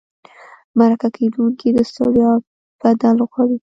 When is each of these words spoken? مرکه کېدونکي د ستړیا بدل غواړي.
مرکه 0.77 1.07
کېدونکي 1.17 1.67
د 1.75 1.77
ستړیا 1.89 2.31
بدل 2.81 3.17
غواړي. 3.29 3.57